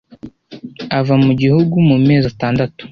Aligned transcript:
Ava 0.99 1.15
mu 1.25 1.31
gihugu 1.41 1.75
mu 1.89 1.97
mezi 2.07 2.25
atandatu. 2.33 2.77